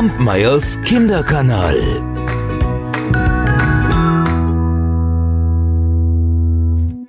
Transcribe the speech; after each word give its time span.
Kampmeyers 0.00 0.80
Kinderkanal. 0.80 1.78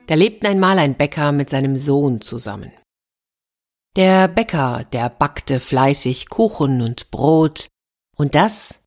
Da 0.08 0.16
lebten 0.16 0.46
einmal 0.48 0.78
ein 0.78 0.96
Bäcker 0.96 1.32
mit 1.32 1.50
seinem 1.50 1.78
Sohn 1.78 2.20
zusammen. 2.20 2.74
Der 3.96 4.28
Bäcker, 4.28 4.84
der 4.92 5.10
backte 5.10 5.62
fleißig 5.62 6.28
Kuchen 6.28 6.82
und 6.82 7.12
Brot, 7.12 7.68
und 8.18 8.36
das, 8.36 8.82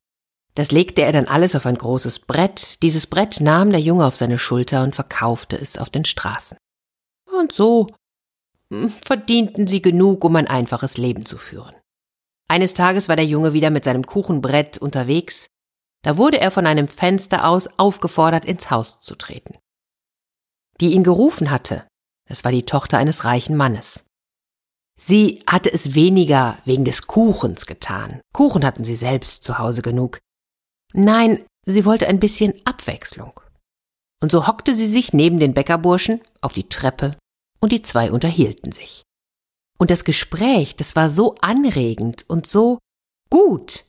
das 0.53 0.69
legte 0.69 1.01
er 1.01 1.11
dann 1.11 1.25
alles 1.25 1.55
auf 1.55 1.65
ein 1.65 1.75
großes 1.75 2.19
Brett, 2.19 2.83
dieses 2.83 3.07
Brett 3.07 3.41
nahm 3.41 3.71
der 3.71 3.81
Junge 3.81 4.05
auf 4.05 4.15
seine 4.15 4.37
Schulter 4.37 4.83
und 4.83 4.93
verkaufte 4.93 5.59
es 5.59 5.79
auf 5.79 5.89
den 5.89 6.05
Straßen. 6.05 6.59
Und 7.35 7.51
so 7.51 7.87
hm, 8.69 8.91
verdienten 9.03 9.65
sie 9.65 9.81
genug, 9.81 10.23
um 10.23 10.35
ein 10.35 10.45
einfaches 10.45 10.97
Leben 10.97 11.25
zu 11.25 11.39
führen. 11.39 11.73
Eines 12.47 12.73
Tages 12.73 13.09
war 13.09 13.15
der 13.15 13.25
Junge 13.25 13.53
wieder 13.53 13.69
mit 13.69 13.83
seinem 13.83 14.05
Kuchenbrett 14.05 14.77
unterwegs, 14.77 15.47
da 16.03 16.17
wurde 16.17 16.39
er 16.39 16.51
von 16.51 16.67
einem 16.67 16.87
Fenster 16.87 17.47
aus 17.47 17.67
aufgefordert, 17.79 18.45
ins 18.45 18.69
Haus 18.69 18.99
zu 18.99 19.15
treten. 19.15 19.57
Die 20.79 20.93
ihn 20.93 21.03
gerufen 21.03 21.49
hatte, 21.49 21.87
das 22.27 22.43
war 22.43 22.51
die 22.51 22.63
Tochter 22.63 22.99
eines 22.99 23.25
reichen 23.25 23.55
Mannes. 23.55 24.03
Sie 24.99 25.43
hatte 25.47 25.73
es 25.73 25.95
weniger 25.95 26.59
wegen 26.63 26.85
des 26.85 27.07
Kuchens 27.07 27.65
getan. 27.65 28.21
Kuchen 28.33 28.63
hatten 28.63 28.83
sie 28.83 28.95
selbst 28.95 29.43
zu 29.43 29.57
Hause 29.57 29.81
genug. 29.81 30.19
Nein, 30.93 31.43
sie 31.65 31.85
wollte 31.85 32.07
ein 32.07 32.19
bisschen 32.19 32.53
Abwechslung. 32.65 33.39
Und 34.21 34.31
so 34.31 34.47
hockte 34.47 34.73
sie 34.73 34.87
sich 34.87 35.11
neben 35.11 35.39
den 35.39 35.53
Bäckerburschen 35.53 36.21
auf 36.39 36.53
die 36.53 36.69
Treppe 36.69 37.17
und 37.59 37.71
die 37.71 37.81
zwei 37.81 38.11
unterhielten 38.11 38.71
sich. 38.71 39.03
Und 39.77 39.91
das 39.91 40.03
Gespräch, 40.03 40.75
das 40.75 40.95
war 40.95 41.09
so 41.09 41.35
anregend 41.41 42.25
und 42.27 42.47
so 42.47 42.79
gut, 43.29 43.85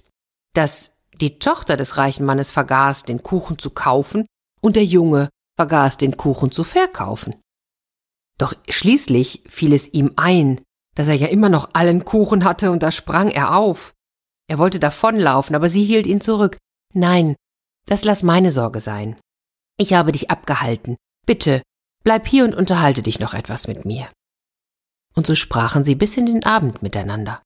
dass 0.55 0.93
die 1.21 1.39
Tochter 1.39 1.77
des 1.77 1.97
reichen 1.97 2.27
Mannes 2.27 2.51
vergaß, 2.51 3.05
den 3.05 3.23
Kuchen 3.23 3.59
zu 3.59 3.71
kaufen 3.71 4.27
und 4.61 4.77
der 4.77 4.85
Junge 4.85 5.29
vergaß, 5.57 5.97
den 5.97 6.17
Kuchen 6.17 6.51
zu 6.51 6.65
verkaufen. 6.65 7.37
Doch 8.39 8.55
schließlich 8.69 9.43
fiel 9.49 9.73
es 9.73 9.93
ihm 9.93 10.13
ein, 10.17 10.61
dass 10.95 11.09
er 11.09 11.15
ja 11.15 11.29
immer 11.29 11.49
noch 11.49 11.71
allen 11.75 12.05
Kuchen 12.05 12.45
hatte, 12.45 12.71
und 12.71 12.83
da 12.83 12.91
sprang 12.91 13.31
er 13.31 13.57
auf. 13.57 13.95
Er 14.49 14.59
wollte 14.59 14.79
davonlaufen, 14.79 15.57
aber 15.57 15.69
sie 15.69 15.85
hielt 15.85 16.07
ihn 16.07 16.21
zurück. 16.21 16.59
Nein, 16.95 17.35
das 17.87 18.05
lass 18.05 18.23
meine 18.23 18.51
Sorge 18.51 18.81
sein. 18.81 19.17
Ich 19.79 19.93
habe 19.93 20.13
dich 20.13 20.31
abgehalten. 20.31 20.97
Bitte, 21.27 21.63
bleib 22.03 22.27
hier 22.27 22.45
und 22.45 22.55
unterhalte 22.55 23.03
dich 23.03 23.21
noch 23.21 23.35
etwas 23.35 23.67
mit 23.67 23.85
mir. 23.85 24.09
Und 25.17 25.27
so 25.27 25.35
sprachen 25.35 25.85
sie 25.85 25.95
bis 25.95 26.17
in 26.17 26.27
den 26.27 26.45
Abend 26.45 26.83
miteinander. 26.83 27.43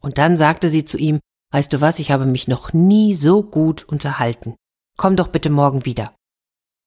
Und 0.00 0.18
dann 0.18 0.36
sagte 0.36 0.68
sie 0.68 0.84
zu 0.84 0.98
ihm, 0.98 1.20
Weißt 1.52 1.72
du 1.72 1.80
was, 1.80 1.98
ich 1.98 2.10
habe 2.10 2.26
mich 2.26 2.48
noch 2.48 2.72
nie 2.72 3.14
so 3.14 3.42
gut 3.42 3.84
unterhalten. 3.84 4.56
Komm 4.98 5.16
doch 5.16 5.28
bitte 5.28 5.50
morgen 5.50 5.84
wieder. 5.84 6.14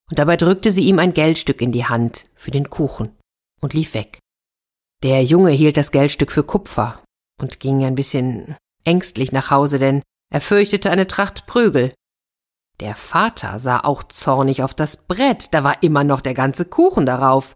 Und 0.09 0.19
dabei 0.19 0.37
drückte 0.37 0.71
sie 0.71 0.83
ihm 0.83 0.99
ein 0.99 1.13
Geldstück 1.13 1.61
in 1.61 1.71
die 1.71 1.85
Hand 1.85 2.27
für 2.35 2.51
den 2.51 2.69
Kuchen 2.69 3.15
und 3.61 3.73
lief 3.73 3.93
weg. 3.93 4.19
Der 5.03 5.23
Junge 5.23 5.51
hielt 5.51 5.77
das 5.77 5.91
Geldstück 5.91 6.31
für 6.31 6.43
Kupfer 6.43 7.01
und 7.41 7.59
ging 7.59 7.85
ein 7.85 7.95
bisschen 7.95 8.57
ängstlich 8.83 9.31
nach 9.31 9.49
Hause, 9.49 9.79
denn 9.79 10.01
er 10.31 10.41
fürchtete 10.41 10.91
eine 10.91 11.07
Tracht 11.07 11.45
Prügel. 11.45 11.93
Der 12.79 12.95
Vater 12.95 13.59
sah 13.59 13.79
auch 13.79 14.03
zornig 14.03 14.63
auf 14.63 14.73
das 14.73 14.97
Brett, 14.97 15.53
da 15.53 15.63
war 15.63 15.83
immer 15.83 16.03
noch 16.03 16.21
der 16.21 16.33
ganze 16.33 16.65
Kuchen 16.65 17.05
darauf, 17.05 17.55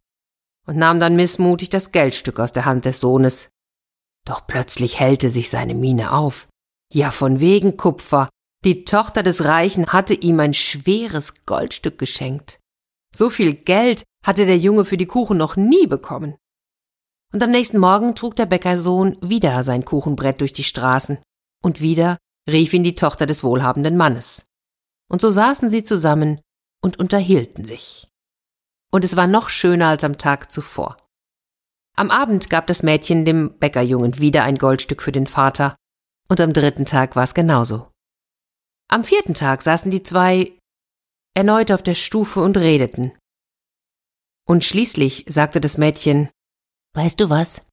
und 0.66 0.78
nahm 0.78 1.00
dann 1.00 1.16
missmutig 1.16 1.70
das 1.70 1.92
Geldstück 1.92 2.40
aus 2.40 2.54
der 2.54 2.66
Hand 2.66 2.86
des 2.86 3.00
Sohnes. 3.00 3.50
Doch 4.26 4.48
plötzlich 4.48 5.00
hellte 5.00 5.30
sich 5.30 5.50
seine 5.50 5.76
Miene 5.76 6.14
auf. 6.14 6.48
Ja, 6.92 7.12
von 7.12 7.40
wegen 7.40 7.78
Kupfer. 7.78 8.30
Die 8.64 8.86
Tochter 8.86 9.24
des 9.24 9.44
Reichen 9.44 9.88
hatte 9.88 10.14
ihm 10.14 10.40
ein 10.40 10.54
schweres 10.54 11.46
Goldstück 11.46 11.98
geschenkt. 11.98 12.60
So 13.14 13.30
viel 13.30 13.54
Geld 13.54 14.04
hatte 14.26 14.46
der 14.46 14.58
Junge 14.58 14.86
für 14.86 14.98
die 14.98 15.06
Kuchen 15.06 15.38
noch 15.38 15.56
nie 15.56 15.86
bekommen. 15.86 16.36
Und 17.34 17.44
am 17.44 17.52
nächsten 17.52 17.80
Morgen 17.80 18.16
trug 18.16 18.36
der 18.36 18.46
Bäckersohn 18.46 19.18
wieder 19.22 19.64
sein 19.64 19.86
Kuchenbrett 19.86 20.40
durch 20.40 20.54
die 20.54 20.64
Straßen, 20.64 21.18
und 21.64 21.82
wieder 21.82 22.18
rief 22.50 22.74
ihn 22.74 22.84
die 22.84 22.96
Tochter 22.96 23.26
des 23.26 23.44
wohlhabenden 23.44 23.98
Mannes. 23.98 24.46
Und 25.10 25.22
so 25.22 25.32
saßen 25.32 25.70
sie 25.70 25.84
zusammen 25.84 26.42
und 26.82 27.00
unterhielten 27.00 27.66
sich. 27.66 28.08
Und 28.94 29.04
es 29.04 29.16
war 29.16 29.26
noch 29.26 29.50
schöner 29.50 29.88
als 29.88 30.04
am 30.04 30.18
Tag 30.20 30.52
zuvor. 30.52 30.98
Am 31.96 32.12
Abend 32.12 32.50
gab 32.50 32.68
das 32.68 32.84
Mädchen 32.84 33.26
dem 33.26 33.58
Bäckerjungen 33.58 34.20
wieder 34.20 34.44
ein 34.44 34.58
Goldstück 34.58 35.02
für 35.02 35.12
den 35.12 35.28
Vater, 35.28 35.76
und 36.28 36.40
am 36.40 36.54
dritten 36.54 36.86
Tag 36.86 37.16
war 37.16 37.24
es 37.24 37.34
genauso. 37.34 37.92
Am 38.90 39.04
vierten 39.04 39.34
Tag 39.34 39.62
saßen 39.62 39.90
die 39.90 40.04
zwei 40.04 40.58
erneut 41.36 41.72
auf 41.72 41.82
der 41.82 41.96
Stufe 41.96 42.42
und 42.42 42.58
redeten. 42.58 43.12
Und 44.48 44.64
schließlich 44.64 45.26
sagte 45.28 45.60
das 45.60 45.78
Mädchen 45.78 46.30
Weißt 46.96 47.20
du 47.20 47.30
was? 47.30 47.64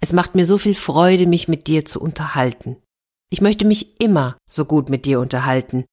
Es 0.00 0.14
macht 0.14 0.34
mir 0.34 0.46
so 0.46 0.56
viel 0.56 0.74
Freude, 0.74 1.26
mich 1.26 1.48
mit 1.48 1.66
dir 1.66 1.84
zu 1.84 2.00
unterhalten. 2.00 2.82
Ich 3.30 3.42
möchte 3.42 3.66
mich 3.66 4.00
immer 4.00 4.38
so 4.50 4.64
gut 4.64 4.88
mit 4.88 5.04
dir 5.04 5.20
unterhalten, 5.20 5.84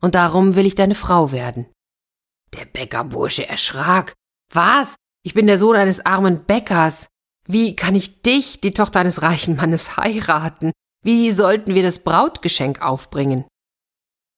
und 0.00 0.14
darum 0.14 0.56
will 0.56 0.64
ich 0.64 0.74
deine 0.74 0.94
Frau 0.94 1.30
werden. 1.30 1.66
Der 2.54 2.64
Bäckerbursche 2.64 3.46
erschrak. 3.46 4.14
Was? 4.52 4.96
Ich 5.22 5.34
bin 5.34 5.46
der 5.46 5.58
Sohn 5.58 5.76
eines 5.76 6.04
armen 6.04 6.44
Bäckers. 6.44 7.06
Wie 7.46 7.74
kann 7.74 7.94
ich 7.94 8.22
dich, 8.22 8.60
die 8.60 8.72
Tochter 8.72 9.00
eines 9.00 9.22
reichen 9.22 9.56
Mannes, 9.56 9.96
heiraten? 9.96 10.72
Wie 11.02 11.30
sollten 11.30 11.74
wir 11.74 11.82
das 11.82 12.00
Brautgeschenk 12.00 12.82
aufbringen? 12.82 13.44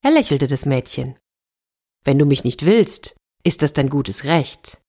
Er 0.04 0.12
lächelte 0.12 0.46
das 0.46 0.66
Mädchen. 0.66 1.16
Wenn 2.04 2.18
du 2.18 2.24
mich 2.24 2.44
nicht 2.44 2.64
willst, 2.64 3.14
ist 3.44 3.62
das 3.62 3.72
dein 3.72 3.90
gutes 3.90 4.24
Recht. 4.24 4.80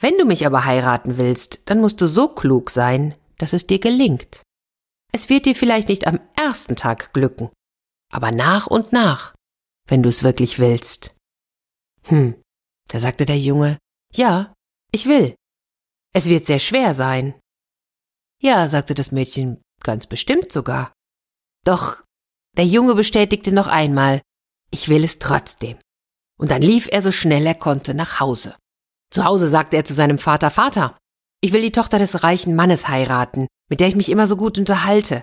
Wenn 0.00 0.16
du 0.18 0.24
mich 0.24 0.46
aber 0.46 0.64
heiraten 0.64 1.16
willst, 1.18 1.60
dann 1.66 1.80
musst 1.80 2.00
du 2.00 2.06
so 2.06 2.28
klug 2.28 2.70
sein, 2.70 3.14
dass 3.38 3.52
es 3.52 3.66
dir 3.66 3.78
gelingt. 3.78 4.42
Es 5.12 5.28
wird 5.28 5.46
dir 5.46 5.54
vielleicht 5.54 5.88
nicht 5.88 6.06
am 6.06 6.20
ersten 6.36 6.76
Tag 6.76 7.12
glücken, 7.12 7.50
aber 8.12 8.30
nach 8.30 8.66
und 8.66 8.92
nach, 8.92 9.34
wenn 9.88 10.02
du 10.02 10.08
es 10.08 10.22
wirklich 10.22 10.58
willst. 10.58 11.14
Hm, 12.04 12.40
da 12.88 12.98
sagte 12.98 13.26
der 13.26 13.38
Junge, 13.38 13.78
ja, 14.14 14.54
ich 14.92 15.06
will. 15.06 15.34
Es 16.12 16.26
wird 16.26 16.46
sehr 16.46 16.58
schwer 16.58 16.94
sein. 16.94 17.34
Ja, 18.40 18.66
sagte 18.68 18.94
das 18.94 19.12
Mädchen, 19.12 19.60
ganz 19.82 20.06
bestimmt 20.06 20.50
sogar. 20.50 20.92
Doch 21.64 22.02
der 22.56 22.66
Junge 22.66 22.94
bestätigte 22.94 23.52
noch 23.52 23.68
einmal, 23.68 24.22
ich 24.70 24.88
will 24.88 25.04
es 25.04 25.18
trotzdem. 25.18 25.78
Und 26.38 26.50
dann 26.50 26.62
lief 26.62 26.88
er 26.90 27.02
so 27.02 27.12
schnell 27.12 27.46
er 27.46 27.54
konnte 27.54 27.94
nach 27.94 28.18
Hause. 28.18 28.56
Zu 29.12 29.24
Hause 29.24 29.48
sagte 29.48 29.76
er 29.76 29.84
zu 29.84 29.94
seinem 29.94 30.18
Vater, 30.18 30.50
Vater, 30.50 30.96
ich 31.42 31.52
will 31.52 31.62
die 31.62 31.72
Tochter 31.72 31.98
des 31.98 32.22
reichen 32.22 32.54
Mannes 32.54 32.88
heiraten, 32.88 33.46
mit 33.68 33.80
der 33.80 33.88
ich 33.88 33.96
mich 33.96 34.08
immer 34.08 34.26
so 34.26 34.36
gut 34.36 34.58
unterhalte. 34.58 35.22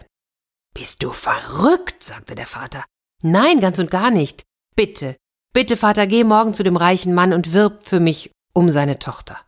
Bist 0.73 1.01
du 1.03 1.11
verrückt? 1.11 2.03
sagte 2.03 2.35
der 2.35 2.47
Vater. 2.47 2.85
Nein, 3.23 3.59
ganz 3.59 3.79
und 3.79 3.89
gar 3.89 4.11
nicht. 4.11 4.43
Bitte, 4.75 5.15
bitte, 5.53 5.75
Vater, 5.75 6.05
geh 6.05 6.23
morgen 6.23 6.53
zu 6.53 6.63
dem 6.63 6.77
reichen 6.77 7.15
Mann 7.15 7.33
und 7.33 7.53
wirb 7.53 7.83
für 7.83 7.99
mich 7.99 8.31
um 8.53 8.69
seine 8.69 8.99
Tochter. 8.99 9.39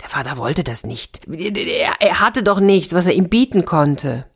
Der 0.00 0.08
Vater 0.08 0.36
wollte 0.36 0.62
das 0.62 0.84
nicht. 0.84 1.26
Er 1.26 2.20
hatte 2.20 2.42
doch 2.42 2.60
nichts, 2.60 2.94
was 2.94 3.06
er 3.06 3.14
ihm 3.14 3.28
bieten 3.28 3.64
konnte. 3.64 4.30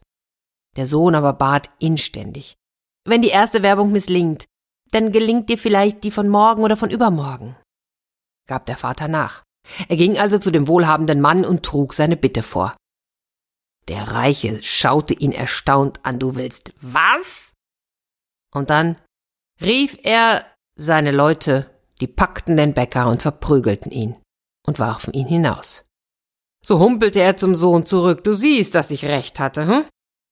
Der 0.77 0.87
Sohn 0.87 1.15
aber 1.15 1.33
bat 1.33 1.71
inständig. 1.79 2.57
Wenn 3.05 3.23
die 3.23 3.29
erste 3.29 3.63
Werbung 3.63 3.93
misslingt, 3.93 4.45
dann 4.91 5.13
gelingt 5.13 5.49
dir 5.49 5.59
vielleicht 5.59 6.05
die 6.05 6.11
von 6.11 6.29
morgen 6.29 6.63
oder 6.63 6.77
von 6.77 6.91
übermorgen 6.91 7.57
gab 8.51 8.67
der 8.67 8.77
Vater 8.77 9.07
nach. 9.07 9.45
Er 9.89 9.97
ging 9.97 10.19
also 10.19 10.39
zu 10.39 10.51
dem 10.51 10.67
wohlhabenden 10.67 11.21
Mann 11.21 11.45
und 11.45 11.65
trug 11.65 11.95
seine 11.95 12.17
Bitte 12.17 12.43
vor. 12.43 12.77
Der 13.87 14.09
Reiche 14.09 14.61
schaute 14.61 15.15
ihn 15.15 15.33
erstaunt 15.33 16.05
an, 16.05 16.19
du 16.19 16.35
willst 16.35 16.73
was? 16.81 17.53
Und 18.53 18.69
dann 18.69 18.97
rief 19.61 19.99
er 20.03 20.45
seine 20.75 21.13
Leute, 21.13 21.71
die 22.01 22.09
packten 22.09 22.57
den 22.57 22.75
Bäcker 22.75 23.09
und 23.09 23.23
verprügelten 23.23 23.93
ihn 23.93 24.17
und 24.71 24.79
warfen 24.79 25.13
ihn 25.15 25.27
hinaus. 25.27 25.85
So 26.65 26.79
humpelte 26.79 27.19
er 27.21 27.37
zum 27.37 27.57
Sohn 27.57 27.87
zurück. 27.87 28.23
Du 28.23 28.35
siehst, 28.35 28.77
dass 28.77 28.93
ich 28.93 29.05
recht 29.05 29.41
hatte, 29.41 29.67
hm? 29.67 29.85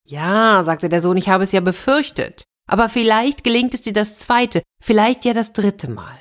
Ja, 0.07 0.63
sagte 0.63 0.89
der 0.89 1.01
Sohn, 1.01 1.17
ich 1.17 1.29
habe 1.29 1.43
es 1.43 1.51
ja 1.51 1.61
befürchtet. 1.61 2.45
Aber 2.71 2.89
vielleicht 2.89 3.43
gelingt 3.43 3.75
es 3.75 3.83
dir 3.83 3.93
das 3.93 4.19
zweite, 4.19 4.63
vielleicht 4.81 5.25
ja 5.25 5.33
das 5.33 5.53
dritte 5.55 5.91
Mal. 5.91 6.21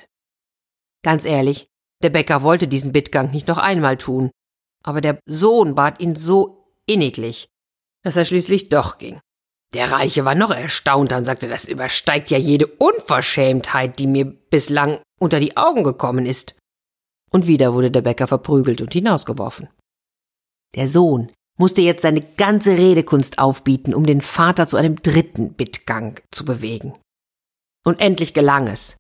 Ganz 1.04 1.26
ehrlich, 1.26 1.68
der 2.02 2.10
Bäcker 2.10 2.42
wollte 2.42 2.68
diesen 2.68 2.92
Bittgang 2.92 3.30
nicht 3.30 3.48
noch 3.48 3.60
einmal 3.60 3.98
tun, 3.98 4.32
aber 4.84 5.00
der 5.00 5.20
Sohn 5.28 5.76
bat 5.76 6.00
ihn 6.00 6.16
so 6.16 6.74
inniglich, 6.88 7.50
dass 8.04 8.16
er 8.16 8.26
schließlich 8.26 8.70
doch 8.70 8.98
ging. 8.98 9.20
Der 9.76 9.92
Reiche 9.92 10.26
war 10.26 10.34
noch 10.34 10.52
erstaunter 10.52 11.18
und 11.18 11.26
sagte, 11.26 11.48
das 11.48 11.68
übersteigt 11.68 12.32
ja 12.32 12.40
jede 12.40 12.66
Unverschämtheit, 12.66 14.00
die 14.00 14.08
mir 14.08 14.26
bislang 14.26 15.02
unter 15.20 15.40
die 15.40 15.56
Augen 15.56 15.84
gekommen 15.84 16.26
ist. 16.26 16.56
Und 17.32 17.48
wieder 17.48 17.74
wurde 17.74 17.92
der 17.92 18.02
Bäcker 18.02 18.28
verprügelt 18.28 18.82
und 18.82 18.94
hinausgeworfen. 18.94 19.70
Der 20.76 20.88
Sohn 20.88 21.32
musste 21.58 21.82
jetzt 21.82 22.04
seine 22.04 22.22
ganze 22.22 22.78
Redekunst 22.78 23.40
aufbieten, 23.40 23.94
um 23.94 24.06
den 24.06 24.22
Vater 24.22 24.68
zu 24.68 24.78
einem 24.78 24.96
dritten 24.96 25.54
Bittgang 25.54 26.20
zu 26.32 26.46
bewegen. 26.46 26.94
Und 27.86 28.00
endlich 28.00 28.34
gelang 28.34 28.68
es. 28.68 28.98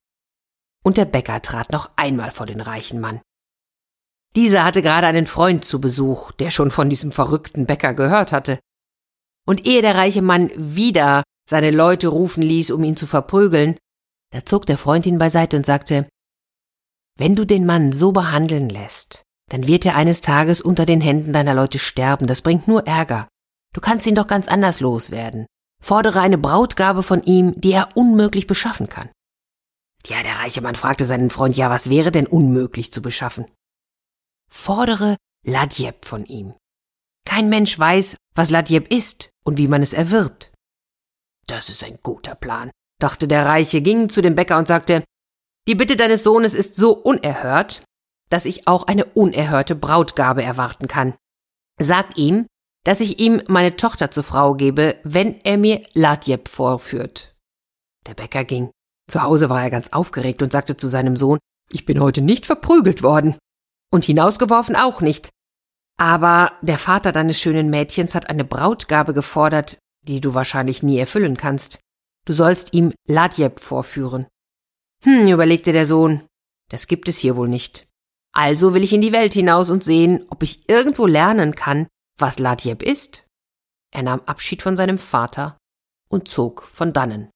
Und 0.83 0.97
der 0.97 1.05
Bäcker 1.05 1.41
trat 1.41 1.71
noch 1.71 1.91
einmal 1.95 2.31
vor 2.31 2.45
den 2.45 2.61
reichen 2.61 2.99
Mann. 2.99 3.21
Dieser 4.35 4.63
hatte 4.63 4.81
gerade 4.81 5.07
einen 5.07 5.25
Freund 5.25 5.65
zu 5.65 5.81
Besuch, 5.81 6.31
der 6.33 6.51
schon 6.51 6.71
von 6.71 6.89
diesem 6.89 7.11
verrückten 7.11 7.65
Bäcker 7.65 7.93
gehört 7.93 8.31
hatte. 8.31 8.59
Und 9.47 9.65
ehe 9.65 9.81
der 9.81 9.95
reiche 9.95 10.21
Mann 10.21 10.51
wieder 10.55 11.23
seine 11.49 11.71
Leute 11.71 12.09
rufen 12.09 12.43
ließ, 12.43 12.71
um 12.71 12.83
ihn 12.83 12.97
zu 12.97 13.07
verprügeln, 13.07 13.77
da 14.33 14.45
zog 14.45 14.65
der 14.65 14.77
Freund 14.77 15.05
ihn 15.05 15.17
beiseite 15.17 15.55
und 15.55 15.65
sagte, 15.65 16.07
wenn 17.17 17.35
du 17.35 17.45
den 17.45 17.65
Mann 17.65 17.91
so 17.91 18.11
behandeln 18.11 18.69
lässt, 18.69 19.23
dann 19.49 19.67
wird 19.67 19.85
er 19.85 19.95
eines 19.95 20.21
Tages 20.21 20.61
unter 20.61 20.85
den 20.85 21.01
Händen 21.01 21.33
deiner 21.33 21.53
Leute 21.53 21.79
sterben, 21.79 22.27
das 22.27 22.41
bringt 22.41 22.67
nur 22.67 22.85
Ärger. 22.85 23.27
Du 23.73 23.81
kannst 23.81 24.05
ihn 24.07 24.15
doch 24.15 24.27
ganz 24.27 24.47
anders 24.47 24.79
loswerden. 24.79 25.45
Fordere 25.81 26.21
eine 26.21 26.37
Brautgabe 26.37 27.03
von 27.03 27.23
ihm, 27.23 27.59
die 27.59 27.71
er 27.71 27.95
unmöglich 27.95 28.47
beschaffen 28.47 28.89
kann. 28.89 29.09
Ja, 30.07 30.23
der 30.23 30.39
reiche 30.39 30.61
Mann 30.61 30.75
fragte 30.75 31.05
seinen 31.05 31.29
Freund, 31.29 31.55
ja, 31.55 31.69
was 31.69 31.89
wäre 31.89 32.11
denn 32.11 32.27
unmöglich 32.27 32.91
zu 32.93 33.01
beschaffen? 33.01 33.45
Fordere 34.49 35.17
Ladjeb 35.45 36.05
von 36.05 36.25
ihm. 36.25 36.53
Kein 37.25 37.49
Mensch 37.49 37.77
weiß, 37.77 38.15
was 38.35 38.49
Ladjeb 38.49 38.91
ist 38.91 39.29
und 39.43 39.57
wie 39.57 39.67
man 39.67 39.81
es 39.81 39.93
erwirbt. 39.93 40.51
Das 41.45 41.69
ist 41.69 41.83
ein 41.83 41.99
guter 42.01 42.35
Plan, 42.35 42.71
dachte 42.99 43.27
der 43.27 43.45
Reiche, 43.45 43.81
ging 43.81 44.09
zu 44.09 44.21
dem 44.21 44.35
Bäcker 44.35 44.57
und 44.57 44.67
sagte, 44.67 45.03
die 45.67 45.75
Bitte 45.75 45.97
deines 45.97 46.23
Sohnes 46.23 46.53
ist 46.53 46.75
so 46.75 46.93
unerhört, 46.93 47.83
dass 48.29 48.45
ich 48.45 48.67
auch 48.67 48.87
eine 48.87 49.05
unerhörte 49.05 49.75
Brautgabe 49.75 50.43
erwarten 50.43 50.87
kann. 50.87 51.13
Sag 51.79 52.17
ihm, 52.17 52.47
dass 52.83 53.01
ich 53.01 53.19
ihm 53.19 53.41
meine 53.47 53.75
Tochter 53.75 54.11
zur 54.11 54.23
Frau 54.23 54.55
gebe, 54.55 54.95
wenn 55.03 55.39
er 55.43 55.57
mir 55.57 55.81
Ladjeb 55.93 56.47
vorführt. 56.47 57.35
Der 58.07 58.13
Bäcker 58.13 58.45
ging. 58.45 58.71
Zu 59.11 59.21
Hause 59.21 59.49
war 59.49 59.61
er 59.61 59.69
ganz 59.69 59.89
aufgeregt 59.93 60.41
und 60.41 60.51
sagte 60.51 60.77
zu 60.77 60.87
seinem 60.87 61.17
Sohn, 61.17 61.39
ich 61.69 61.85
bin 61.85 61.99
heute 61.99 62.21
nicht 62.21 62.45
verprügelt 62.45 63.03
worden. 63.03 63.35
Und 63.91 64.05
hinausgeworfen 64.05 64.75
auch 64.75 65.01
nicht. 65.01 65.29
Aber 65.97 66.53
der 66.61 66.77
Vater 66.77 67.11
deines 67.11 67.39
schönen 67.39 67.69
Mädchens 67.69 68.15
hat 68.15 68.29
eine 68.29 68.45
Brautgabe 68.45 69.13
gefordert, 69.13 69.79
die 70.07 70.21
du 70.21 70.33
wahrscheinlich 70.33 70.83
nie 70.83 70.97
erfüllen 70.97 71.35
kannst. 71.35 71.79
Du 72.25 72.33
sollst 72.33 72.73
ihm 72.73 72.93
Ladjeb 73.07 73.59
vorführen. 73.59 74.27
Hm, 75.03 75.27
überlegte 75.27 75.71
der 75.71 75.85
Sohn, 75.85 76.27
das 76.69 76.87
gibt 76.87 77.07
es 77.07 77.17
hier 77.17 77.35
wohl 77.35 77.47
nicht. 77.47 77.87
Also 78.33 78.73
will 78.73 78.83
ich 78.83 78.93
in 78.93 79.01
die 79.01 79.13
Welt 79.13 79.33
hinaus 79.33 79.69
und 79.69 79.83
sehen, 79.83 80.25
ob 80.29 80.43
ich 80.43 80.69
irgendwo 80.69 81.05
lernen 81.05 81.55
kann, 81.55 81.87
was 82.17 82.39
Ladjeb 82.39 82.81
ist. 82.83 83.25
Er 83.93 84.03
nahm 84.03 84.21
Abschied 84.25 84.61
von 84.61 84.75
seinem 84.75 84.97
Vater 84.97 85.57
und 86.09 86.27
zog 86.27 86.63
von 86.63 86.93
dannen. 86.93 87.29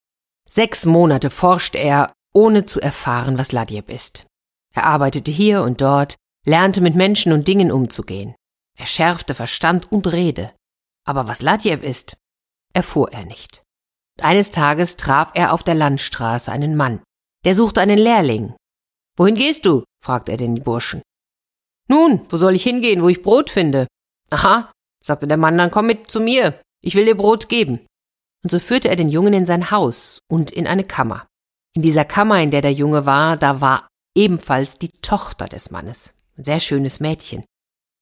Sechs 0.49 0.85
Monate 0.85 1.29
forschte 1.29 1.77
er, 1.77 2.13
ohne 2.33 2.65
zu 2.65 2.81
erfahren, 2.81 3.37
was 3.37 3.51
Ladjeb 3.51 3.89
ist. 3.89 4.25
Er 4.73 4.85
arbeitete 4.85 5.31
hier 5.31 5.63
und 5.63 5.81
dort, 5.81 6.15
lernte 6.45 6.81
mit 6.81 6.95
Menschen 6.95 7.31
und 7.31 7.47
Dingen 7.47 7.71
umzugehen. 7.71 8.35
Er 8.77 8.85
schärfte 8.85 9.35
Verstand 9.35 9.91
und 9.91 10.11
Rede. 10.11 10.53
Aber 11.05 11.27
was 11.27 11.41
Ladjeb 11.41 11.83
ist, 11.83 12.17
erfuhr 12.73 13.11
er 13.11 13.25
nicht. 13.25 13.63
Eines 14.21 14.51
Tages 14.51 14.97
traf 14.97 15.31
er 15.33 15.53
auf 15.53 15.63
der 15.63 15.75
Landstraße 15.75 16.51
einen 16.51 16.75
Mann. 16.75 17.01
Der 17.43 17.55
suchte 17.55 17.81
einen 17.81 17.97
Lehrling. 17.97 18.53
Wohin 19.17 19.35
gehst 19.35 19.65
du? 19.65 19.83
fragte 20.03 20.31
er 20.31 20.38
den 20.38 20.63
Burschen. 20.63 21.01
Nun, 21.88 22.25
wo 22.29 22.38
soll 22.38 22.55
ich 22.55 22.63
hingehen, 22.63 23.01
wo 23.01 23.09
ich 23.09 23.21
Brot 23.21 23.49
finde? 23.49 23.88
Aha, 24.29 24.71
sagte 25.03 25.27
der 25.27 25.38
Mann, 25.38 25.57
dann 25.57 25.71
komm 25.71 25.88
mit 25.88 26.09
zu 26.09 26.21
mir. 26.21 26.61
Ich 26.81 26.95
will 26.95 27.05
dir 27.05 27.15
Brot 27.15 27.49
geben. 27.49 27.85
Und 28.43 28.49
so 28.49 28.59
führte 28.59 28.89
er 28.89 28.95
den 28.95 29.09
Jungen 29.09 29.33
in 29.33 29.45
sein 29.45 29.71
Haus 29.71 30.19
und 30.29 30.51
in 30.51 30.67
eine 30.67 30.83
Kammer. 30.83 31.27
In 31.75 31.81
dieser 31.81 32.05
Kammer, 32.05 32.41
in 32.41 32.51
der 32.51 32.61
der 32.61 32.73
Junge 32.73 33.05
war, 33.05 33.38
da 33.38 33.61
war 33.61 33.87
ebenfalls 34.15 34.79
die 34.79 34.91
Tochter 35.01 35.47
des 35.47 35.71
Mannes. 35.71 36.13
Ein 36.37 36.44
sehr 36.44 36.59
schönes 36.59 36.99
Mädchen. 36.99 37.45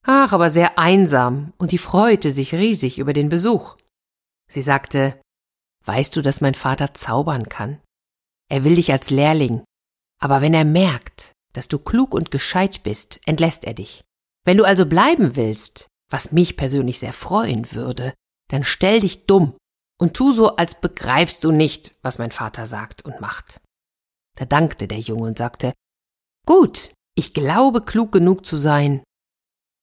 Ach, 0.05 0.31
aber 0.31 0.49
sehr 0.49 0.79
einsam, 0.79 1.53
und 1.57 1.71
die 1.71 1.77
freute 1.77 2.31
sich 2.31 2.53
riesig 2.53 2.99
über 2.99 3.13
den 3.13 3.29
Besuch. 3.29 3.75
Sie 4.49 4.61
sagte, 4.61 5.19
Weißt 5.85 6.15
du, 6.15 6.21
dass 6.21 6.41
mein 6.41 6.55
Vater 6.55 6.93
zaubern 6.93 7.49
kann? 7.49 7.79
Er 8.49 8.63
will 8.63 8.75
dich 8.75 8.91
als 8.91 9.09
Lehrling, 9.09 9.63
aber 10.19 10.41
wenn 10.41 10.53
er 10.53 10.65
merkt, 10.65 11.33
dass 11.53 11.67
du 11.67 11.79
klug 11.79 12.13
und 12.13 12.31
gescheit 12.31 12.83
bist, 12.83 13.19
entlässt 13.25 13.63
er 13.63 13.73
dich. 13.73 14.01
Wenn 14.45 14.57
du 14.57 14.65
also 14.65 14.85
bleiben 14.85 15.35
willst, 15.35 15.87
was 16.09 16.31
mich 16.31 16.57
persönlich 16.57 16.99
sehr 16.99 17.13
freuen 17.13 17.71
würde, 17.71 18.13
dann 18.49 18.63
stell 18.63 18.99
dich 18.99 19.25
dumm 19.25 19.55
und 19.99 20.15
tu 20.15 20.31
so, 20.31 20.55
als 20.55 20.79
begreifst 20.79 21.43
du 21.43 21.51
nicht, 21.51 21.95
was 22.01 22.17
mein 22.17 22.31
Vater 22.31 22.67
sagt 22.67 23.05
und 23.05 23.21
macht. 23.21 23.61
Da 24.37 24.45
dankte 24.45 24.87
der 24.87 24.99
Junge 24.99 25.27
und 25.27 25.37
sagte, 25.37 25.73
Gut, 26.45 26.91
ich 27.15 27.33
glaube 27.33 27.81
klug 27.81 28.11
genug 28.11 28.45
zu 28.45 28.55
sein, 28.55 29.03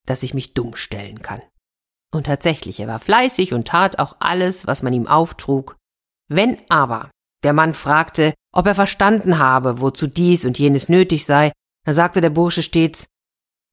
dass 0.06 0.22
ich 0.22 0.34
mich 0.34 0.54
dumm 0.54 0.74
stellen 0.74 1.20
kann. 1.20 1.42
Und 2.12 2.24
tatsächlich, 2.24 2.80
er 2.80 2.88
war 2.88 2.98
fleißig 2.98 3.52
und 3.52 3.68
tat 3.68 3.98
auch 3.98 4.16
alles, 4.20 4.66
was 4.66 4.82
man 4.82 4.92
ihm 4.92 5.06
auftrug. 5.06 5.76
Wenn 6.28 6.56
aber 6.70 7.10
der 7.42 7.52
Mann 7.52 7.74
fragte, 7.74 8.34
ob 8.52 8.66
er 8.66 8.74
verstanden 8.74 9.38
habe, 9.38 9.80
wozu 9.80 10.06
dies 10.06 10.44
und 10.44 10.58
jenes 10.58 10.88
nötig 10.88 11.26
sei, 11.26 11.52
da 11.84 11.92
sagte 11.92 12.20
der 12.20 12.30
Bursche 12.30 12.62
stets, 12.62 13.06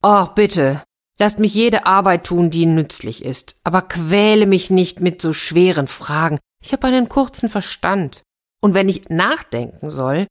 Ach 0.01 0.30
bitte, 0.30 0.83
lasst 1.19 1.39
mich 1.39 1.54
jede 1.54 1.86
Arbeit 1.86 2.25
tun, 2.25 2.50
die 2.50 2.65
nützlich 2.65 3.24
ist, 3.24 3.56
aber 3.63 3.81
quäle 3.81 4.45
mich 4.45 4.69
nicht 4.69 5.00
mit 5.00 5.21
so 5.21 5.33
schweren 5.33 5.88
Fragen, 5.88 6.39
ich 6.62 6.74
habe 6.74 6.88
einen 6.88 7.10
kurzen 7.10 7.50
Verstand, 7.50 8.24
und 8.62 8.74
wenn 8.74 8.89
ich 8.89 9.10
nachdenken 9.10 9.89
soll, 9.89 10.27